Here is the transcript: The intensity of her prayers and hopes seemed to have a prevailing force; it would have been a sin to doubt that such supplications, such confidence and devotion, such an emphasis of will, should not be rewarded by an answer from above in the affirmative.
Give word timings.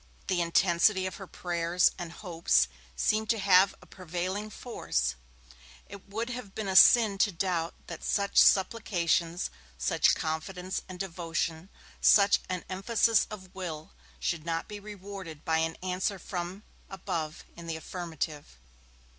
The 0.25 0.41
intensity 0.41 1.05
of 1.05 1.17
her 1.17 1.27
prayers 1.27 1.91
and 1.99 2.11
hopes 2.11 2.67
seemed 2.95 3.29
to 3.29 3.37
have 3.37 3.75
a 3.83 3.85
prevailing 3.85 4.49
force; 4.49 5.13
it 5.87 6.09
would 6.09 6.31
have 6.31 6.55
been 6.55 6.67
a 6.67 6.75
sin 6.75 7.19
to 7.19 7.31
doubt 7.31 7.75
that 7.85 8.03
such 8.03 8.37
supplications, 8.39 9.51
such 9.77 10.15
confidence 10.15 10.81
and 10.89 10.99
devotion, 10.99 11.69
such 12.01 12.39
an 12.49 12.65
emphasis 12.67 13.27
of 13.29 13.53
will, 13.53 13.91
should 14.19 14.43
not 14.43 14.67
be 14.67 14.79
rewarded 14.79 15.45
by 15.45 15.59
an 15.59 15.77
answer 15.83 16.17
from 16.17 16.63
above 16.89 17.43
in 17.55 17.67
the 17.67 17.75
affirmative. 17.77 18.57